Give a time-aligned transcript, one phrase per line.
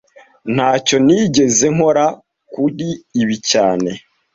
[0.53, 2.05] Ntacyo nigeze nkora
[2.53, 2.89] kuri
[3.21, 3.91] ibi cyane